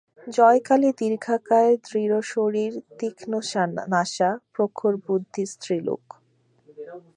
[0.27, 6.03] Joykali দীর্ঘাকার দৃঢ়শরীর তীক্ষ্ণনাসা প্রখরবুদ্ধি স্ত্রীলোক।